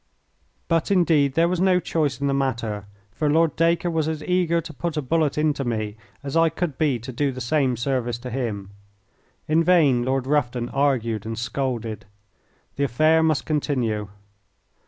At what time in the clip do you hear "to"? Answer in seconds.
4.59-4.73, 6.97-7.11, 8.25-8.31